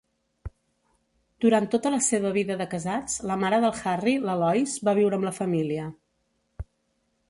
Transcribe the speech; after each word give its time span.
Durant 1.45 1.67
tota 1.75 1.91
la 1.97 1.99
seva 2.07 2.33
vida 2.39 2.57
de 2.63 2.69
casats, 2.73 3.21
la 3.33 3.39
mare 3.45 3.63
del 3.67 3.79
Harry, 3.95 4.19
la 4.27 4.41
Lois, 4.47 4.77
va 4.91 5.01
viure 5.03 5.21
amb 5.23 5.31
la 5.33 5.39
família. 5.43 5.91